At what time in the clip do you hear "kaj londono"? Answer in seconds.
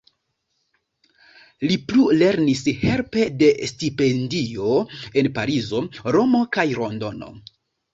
6.59-7.37